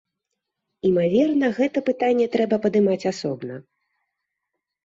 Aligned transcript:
Імаверна, 0.89 1.47
гэта 1.59 1.83
пытанне 1.89 2.27
трэба 2.37 2.55
падымаць 2.65 2.99
асобна. 3.13 3.63